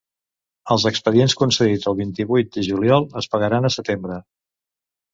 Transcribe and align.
Els 0.75 0.85
expedients 0.89 1.35
concedits 1.41 1.91
el 1.93 1.99
vint-i-vuit 2.01 2.51
de 2.57 2.67
juliol 2.71 3.09
es 3.25 3.31
pagaran 3.37 3.71
a 3.71 3.75
setembre. 3.81 4.23